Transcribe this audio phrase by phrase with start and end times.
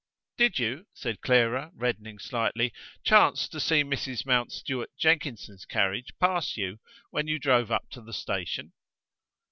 [0.35, 4.25] "Did you," said Clara, reddening slightly, "chance to see Mrs.
[4.25, 6.79] Mountstuart Jenkinson's carriage pass you
[7.11, 8.73] when you drove up to the station?"